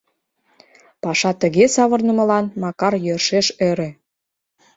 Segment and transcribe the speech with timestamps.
[1.03, 3.89] Паша тыге савырнымылан Макар йӧршеш ӧрӧ.